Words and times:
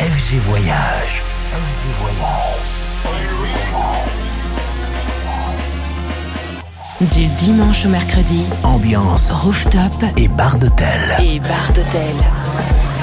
FG 0.00 0.38
Voyage. 0.40 1.22
Du 7.12 7.26
dimanche 7.26 7.84
au 7.86 7.88
mercredi, 7.88 8.44
Ambiance 8.62 9.30
rooftop 9.30 9.80
et 10.16 10.28
bar 10.28 10.56
d'hôtel. 10.58 11.16
et 11.20 11.38
bar 11.40 11.72
d'hôtel. 11.74 12.14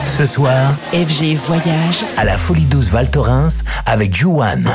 Ce 0.06 0.26
soir, 0.26 0.74
FG 0.92 1.36
Voyage, 1.48 2.04
à 2.18 2.24
la 2.26 2.38
Folie 2.38 2.66
Douce 2.66 2.90
Val 2.90 3.10
Thorens 3.10 3.64
avec 3.86 4.16
Juan. 4.16 4.70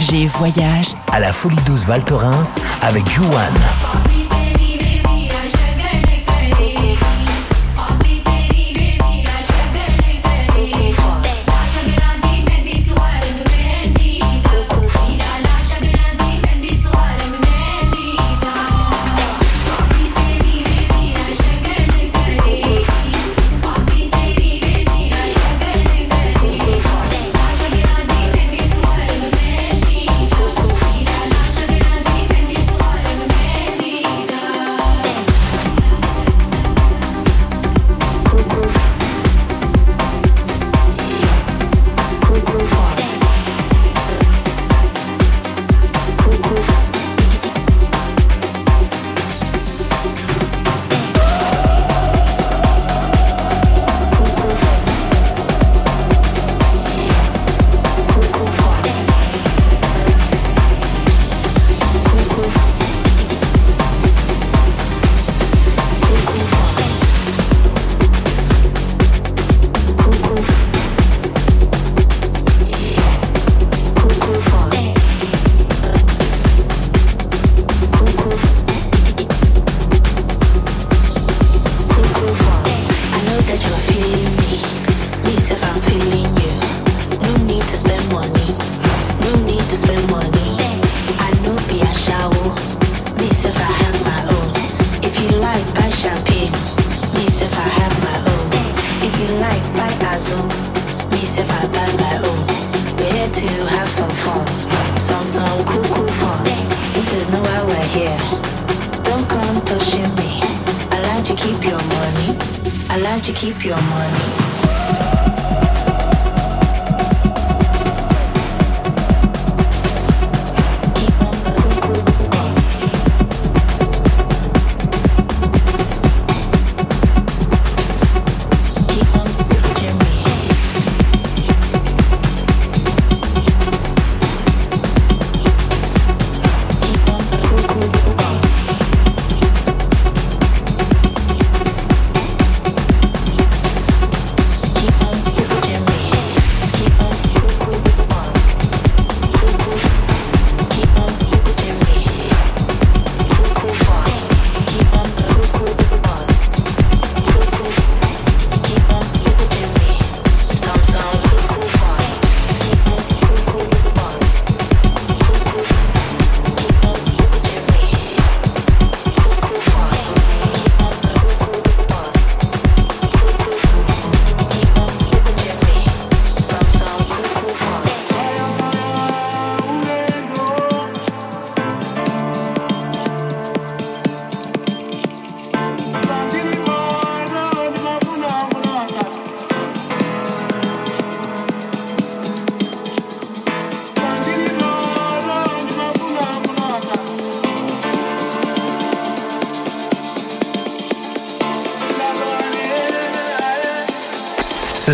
FG 0.00 0.28
Voyage 0.38 0.94
à 1.12 1.20
la 1.20 1.30
Folie 1.30 1.56
Douce 1.66 1.84
Val 1.84 2.02
Thorens 2.02 2.56
avec 2.80 3.08
Jouane. 3.10 4.29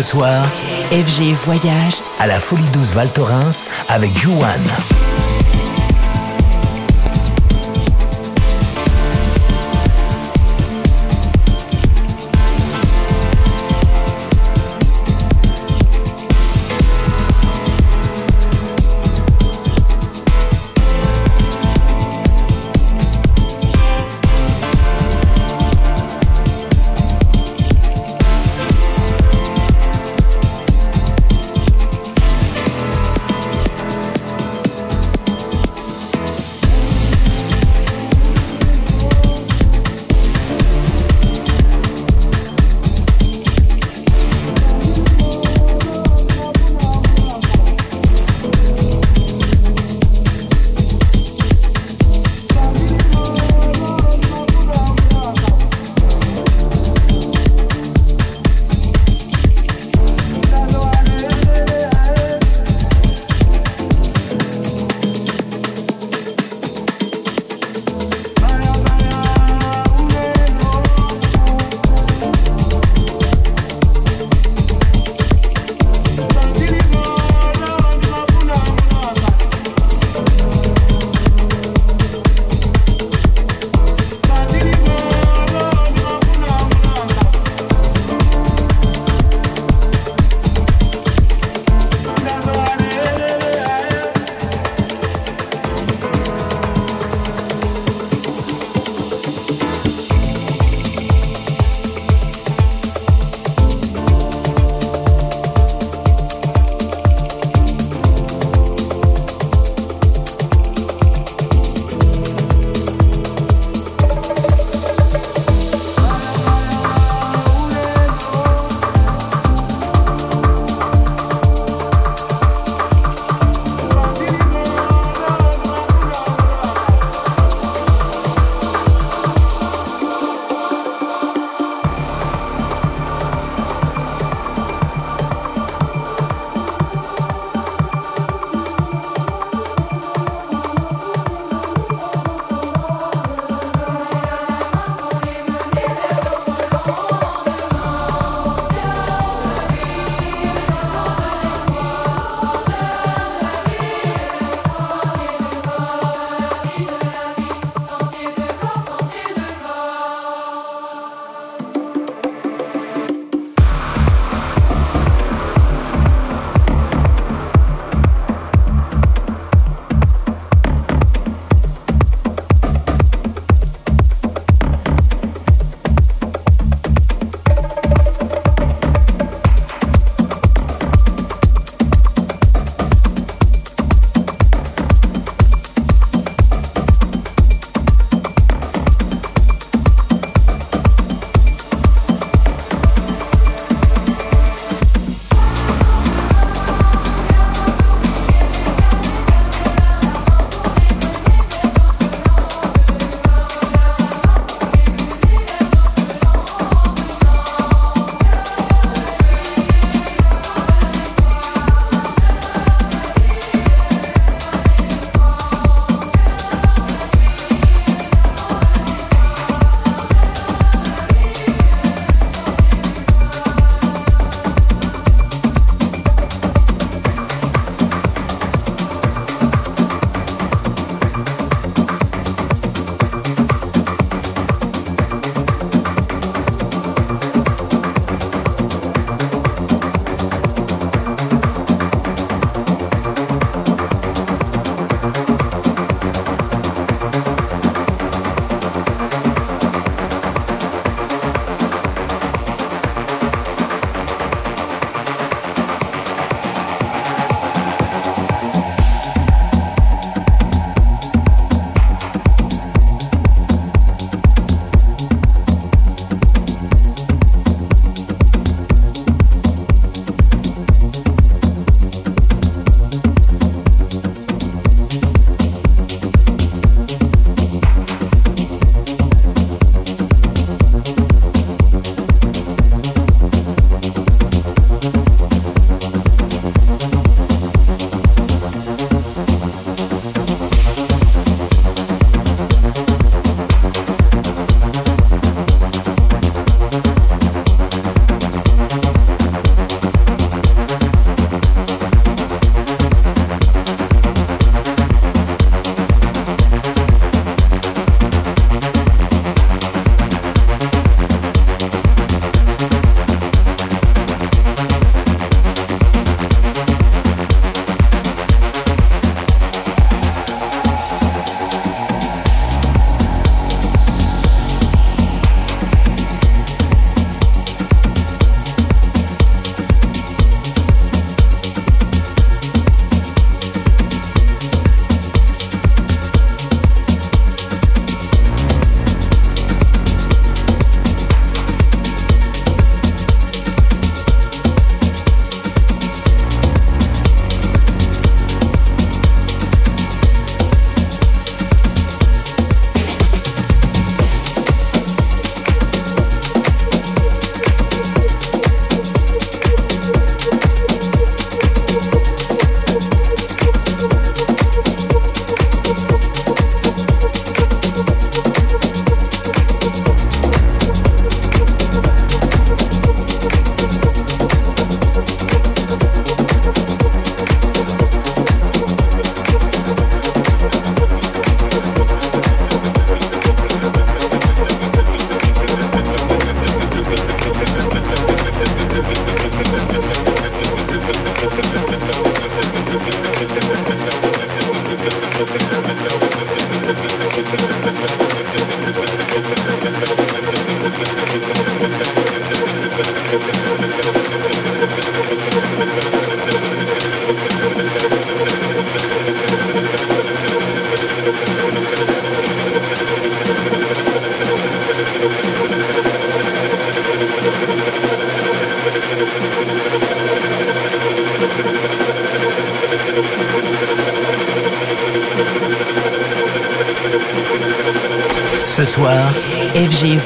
Soir, 0.07 0.45
FG 0.89 1.33
Voyage 1.43 1.95
à 2.19 2.27
la 2.27 2.39
Folie 2.39 2.69
Douce 2.71 2.93
Val 2.93 3.11
Thorens 3.11 3.65
avec 3.89 4.17
Jouane. 4.17 4.63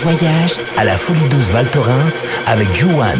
voyage 0.01 0.55
à 0.77 0.83
la 0.83 0.97
Folie 0.97 1.29
Douce 1.29 1.51
Val 1.51 1.69
Thorens 1.69 2.23
avec 2.47 2.73
Juan. 2.73 3.19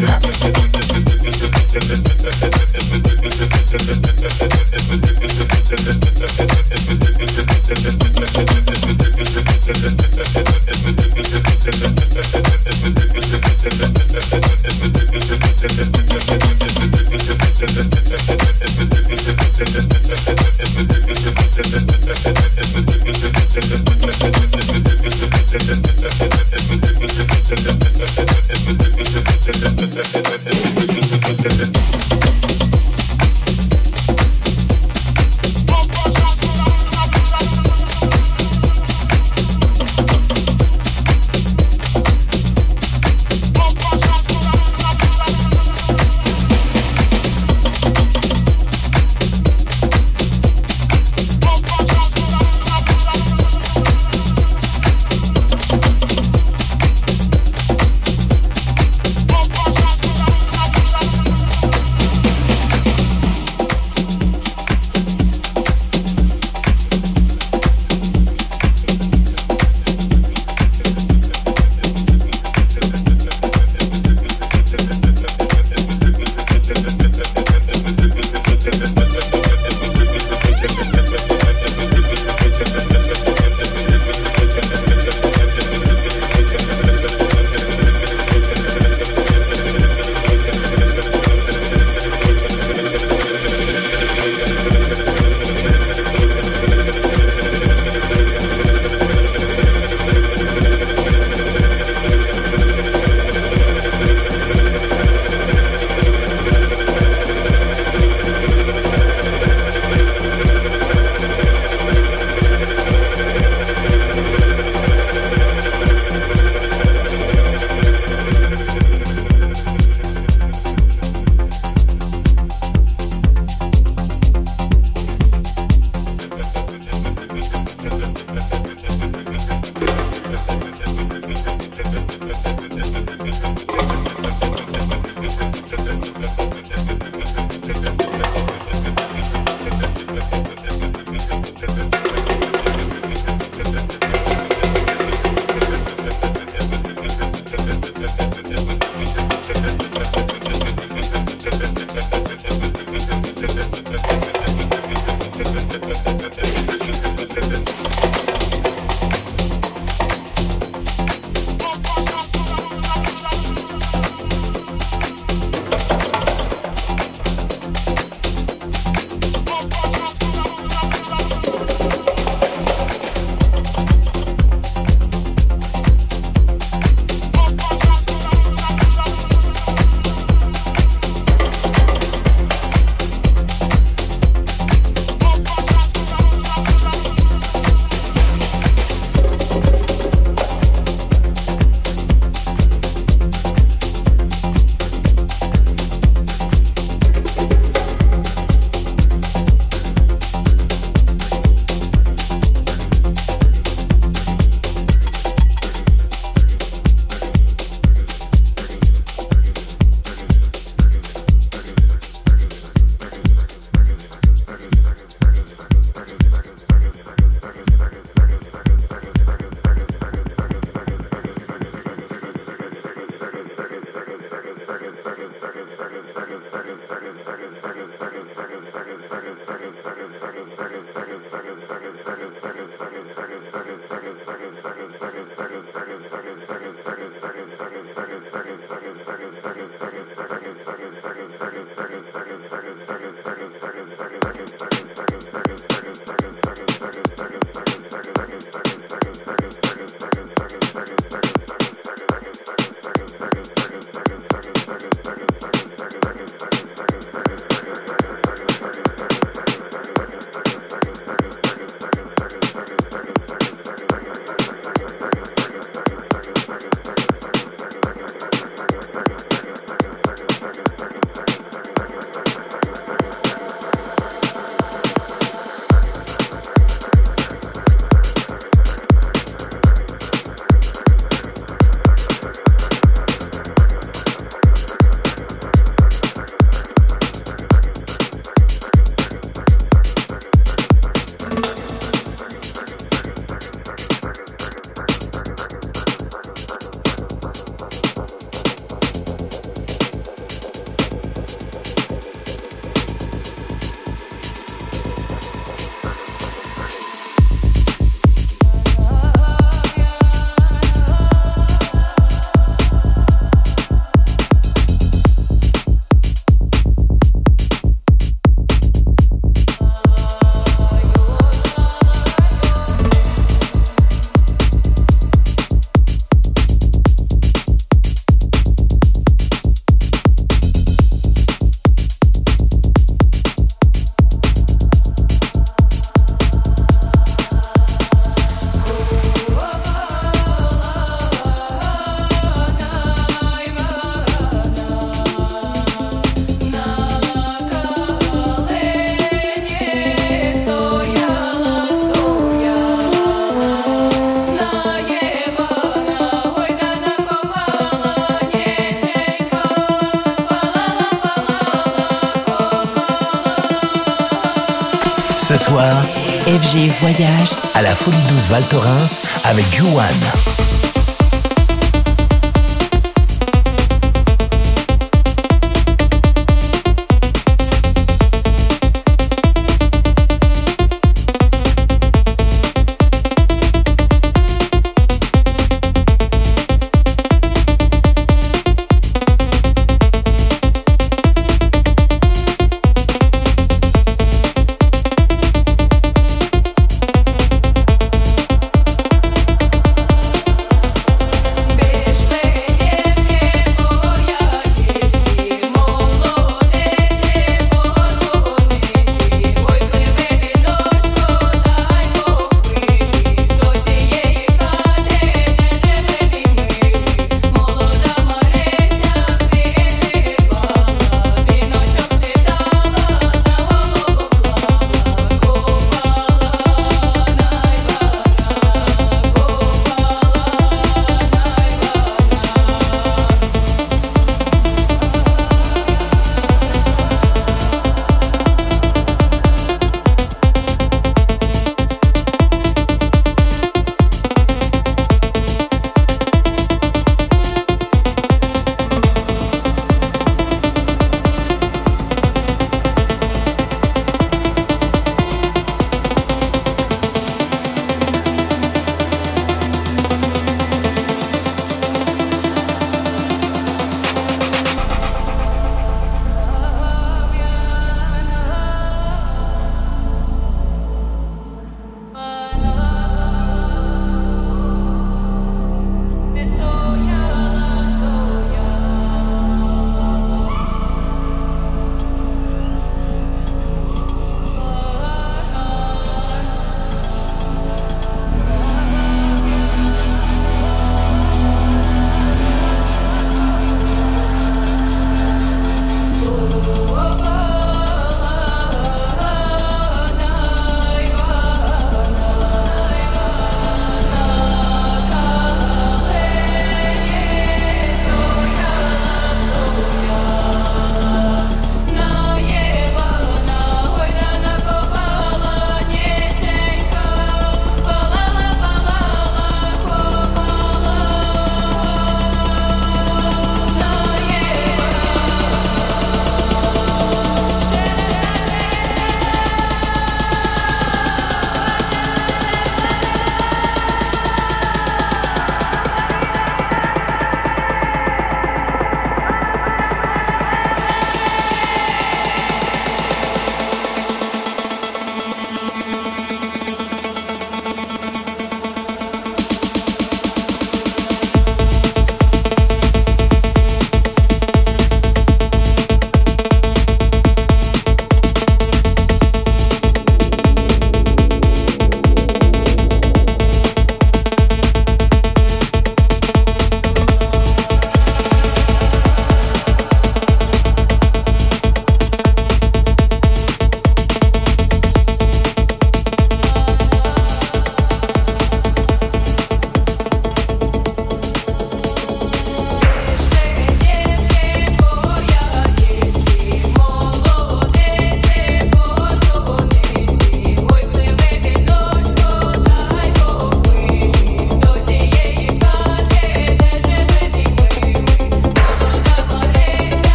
Voyage 366.54 367.30
à 367.54 367.62
la 367.62 367.74
Folie 367.74 367.96
12 368.10 368.28
Val 368.28 368.46
Thorens 368.46 369.00
avec 369.24 369.46
Juan. 369.56 369.88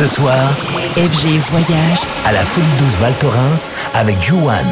Ce 0.00 0.06
soir, 0.06 0.48
FG 0.96 1.36
Voyage 1.50 2.00
à 2.24 2.32
la 2.32 2.42
Folie 2.42 2.66
12 2.78 2.88
Val 3.00 3.14
Thorens 3.18 3.70
avec 3.92 4.18
Juan. 4.22 4.64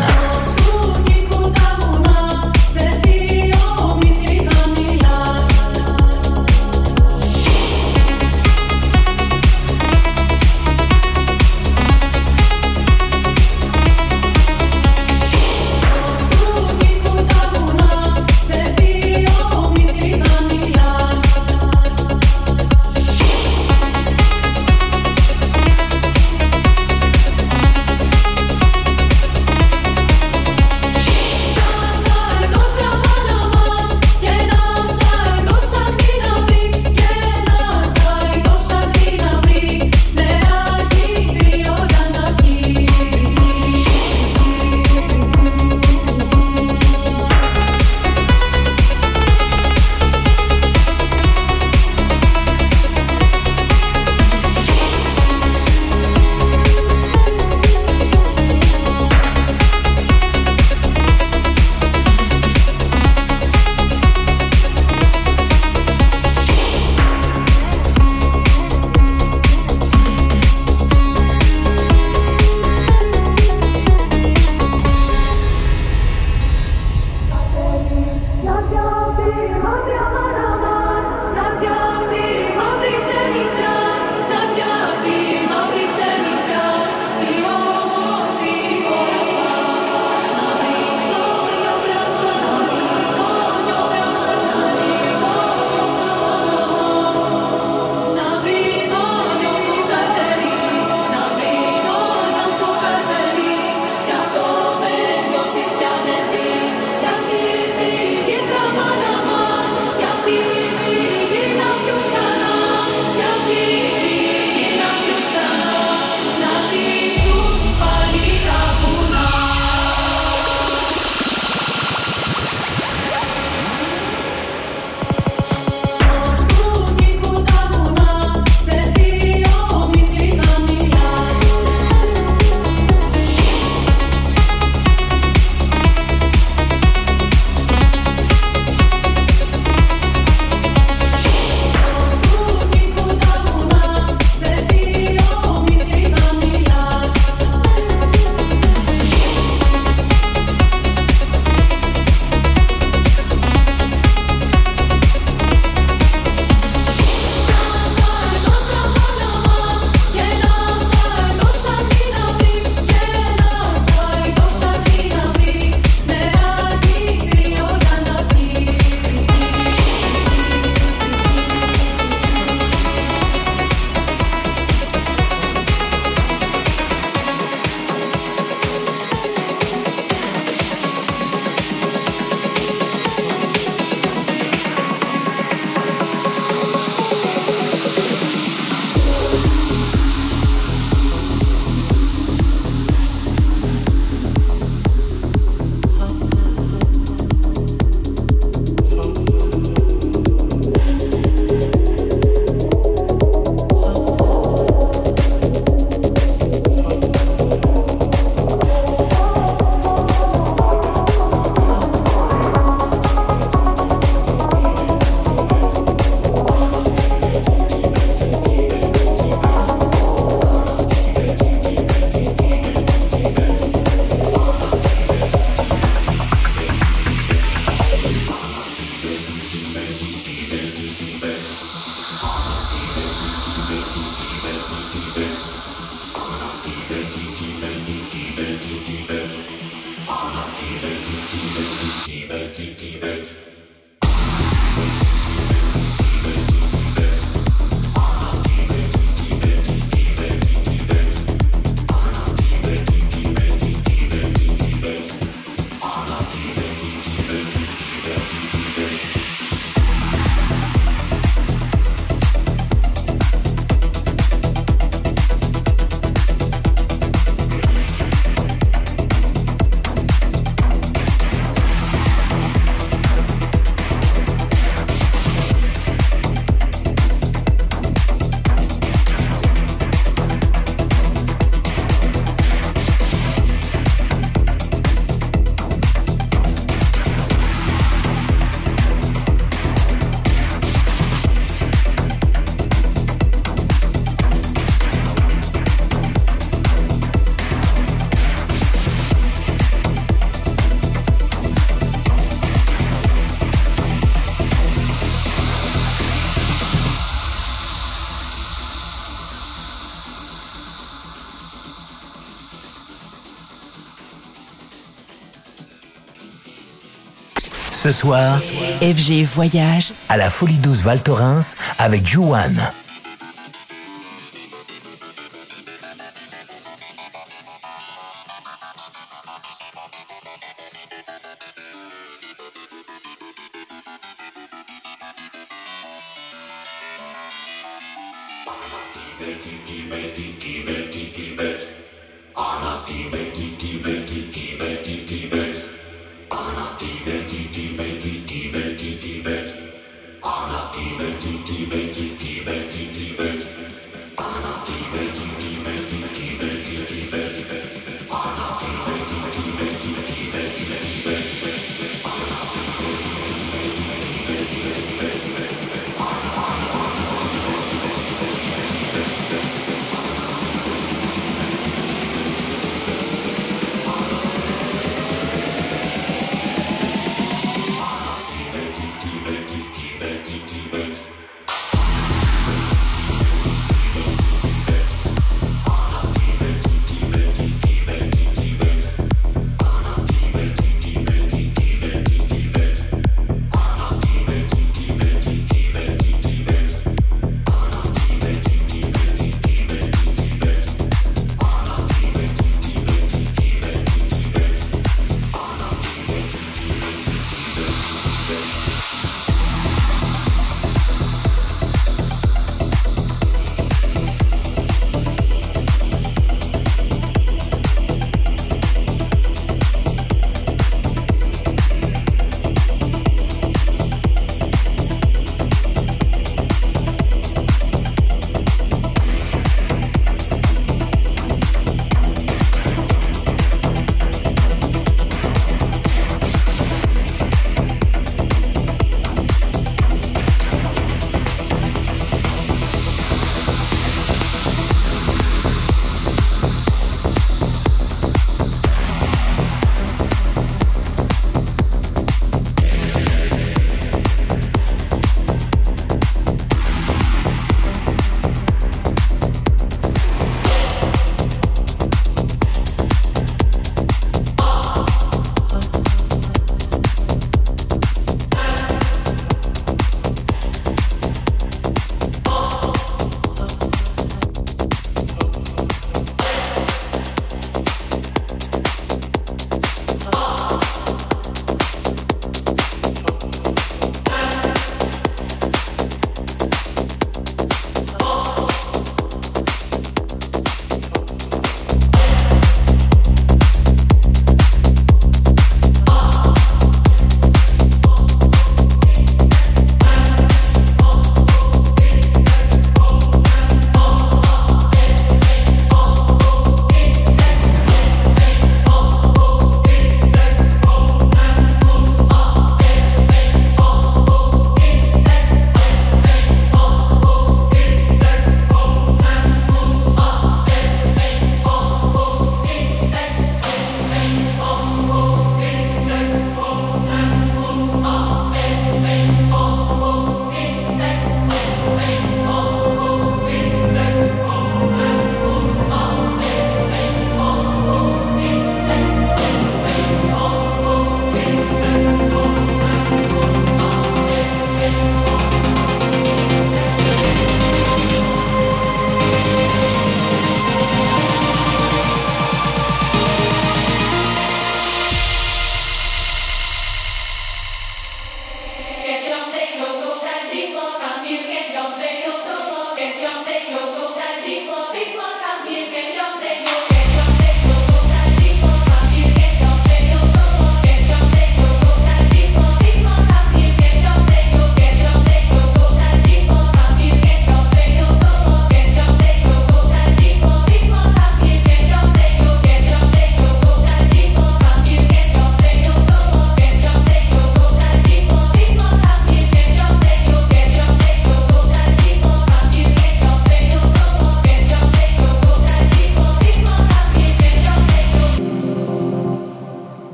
Ce 317.79 317.93
soir, 317.93 318.41
FG 318.81 319.22
Voyage 319.22 319.93
à 320.09 320.16
la 320.16 320.31
Folie 320.31 320.59
Douce 320.59 320.81
Val 320.81 321.01
Thorens 321.01 321.55
avec 321.79 322.05
Joanne. 322.05 322.61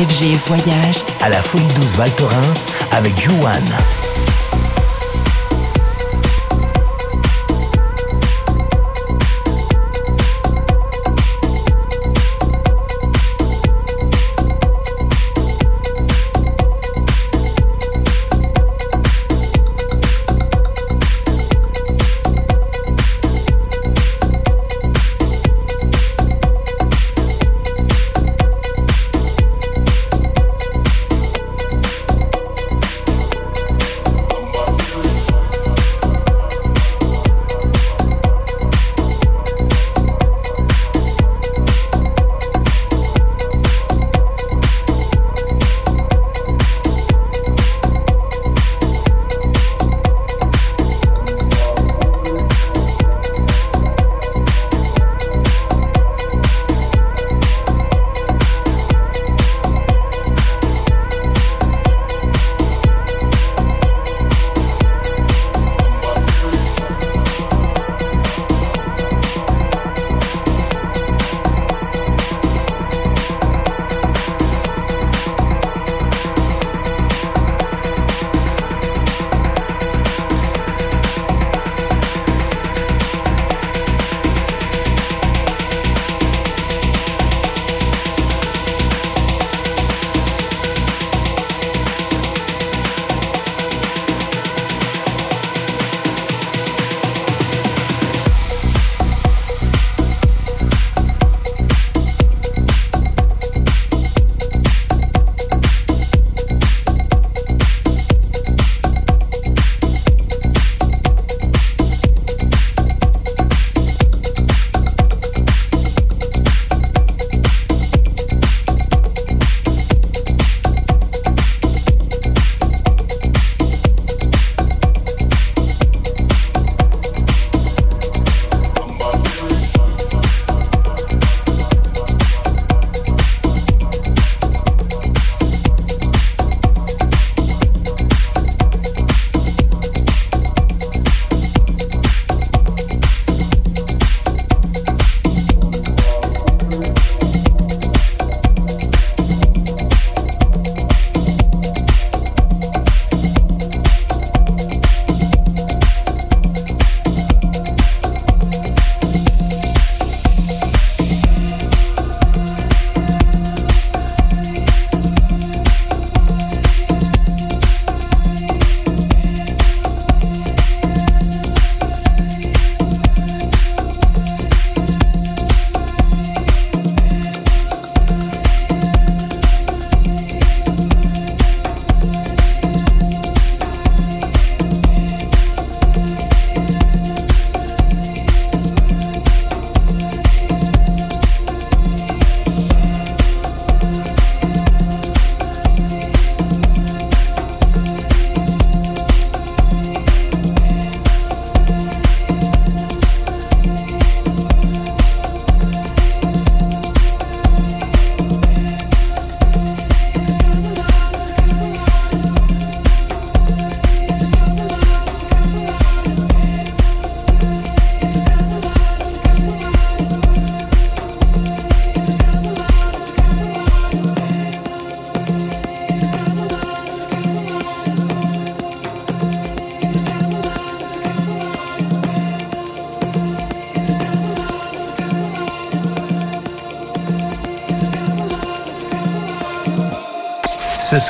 FG 0.00 0.34
Voyage 0.46 1.04
à 1.20 1.28
la 1.28 1.42
Folie 1.42 1.66
12 1.74 1.96
Val 1.96 2.10
Thorens 2.12 2.66
avec 2.92 3.20
Johan. 3.20 3.60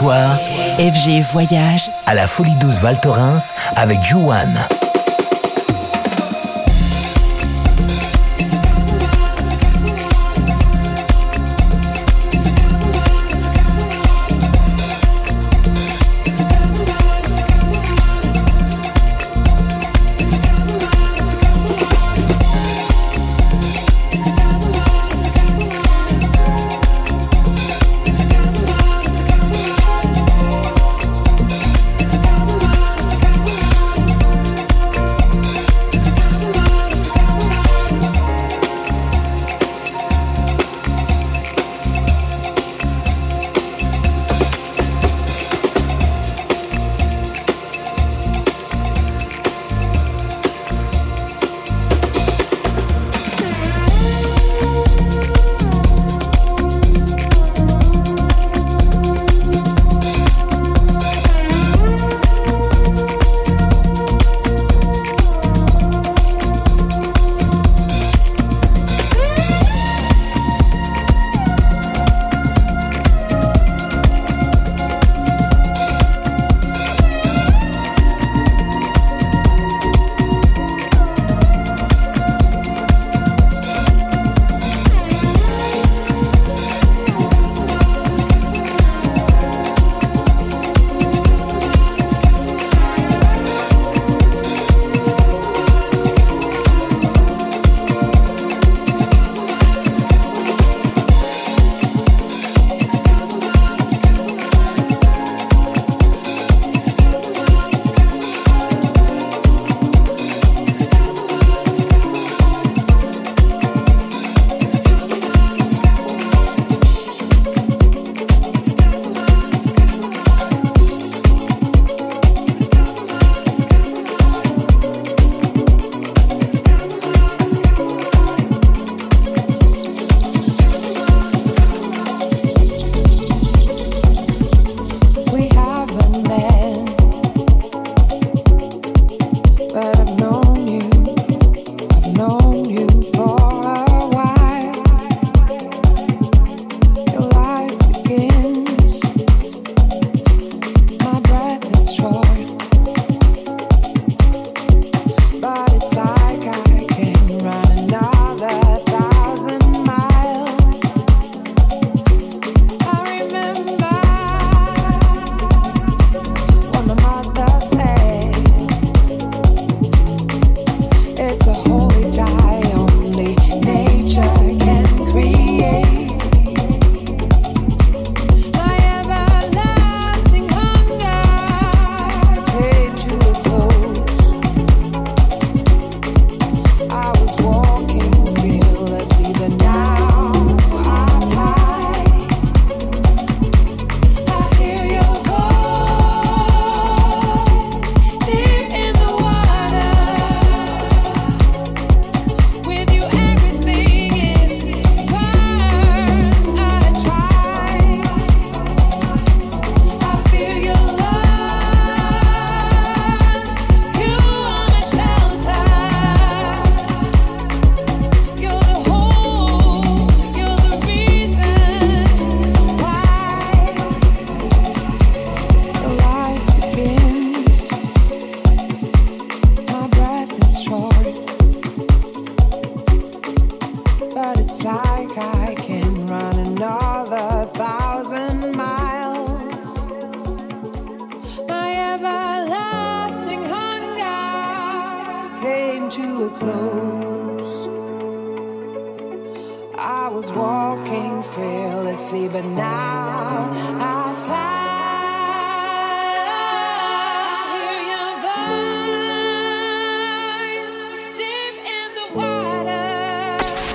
FG 0.00 1.20
Voyage 1.30 1.90
à 2.06 2.14
la 2.14 2.26
Folie 2.26 2.56
12 2.56 2.78
Val 2.80 2.98
Thorens 3.00 3.52
avec 3.76 4.02
Juan. 4.02 4.66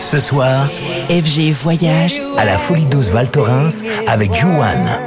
Ce 0.06 0.20
soir, 0.20 0.70
FG 1.10 1.51
Voyage 1.51 2.22
à 2.38 2.45
la 2.45 2.60
Folie 2.60 2.86
Douce 2.86 3.10
Val 3.10 3.28
Thorens 3.32 3.82
avec 4.06 4.36
Joanne. 4.36 4.99